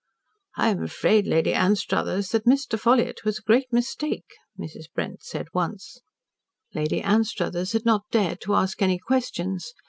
"I 0.57 0.69
am 0.69 0.81
afraid, 0.81 1.27
Lady 1.27 1.53
Anstruthers, 1.53 2.29
that 2.29 2.47
Mr. 2.47 2.79
Ffolliott 2.79 3.23
was 3.23 3.37
a 3.37 3.43
great 3.43 3.71
mistake," 3.71 4.25
Mrs. 4.59 4.91
Brent 4.91 5.21
said 5.21 5.45
once. 5.53 6.01
Lady 6.73 7.03
Anstruthers 7.03 7.73
had 7.73 7.85
not 7.85 8.09
dared 8.09 8.41
to 8.41 8.55
ask 8.55 8.81
any 8.81 8.97
questions. 8.97 9.73